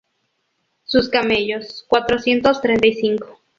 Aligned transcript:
Sus 0.83 1.09
camellos, 1.09 1.85
cuatrocientos 1.87 2.59
treinta 2.59 2.87
y 2.87 2.93
cinco; 2.95 3.39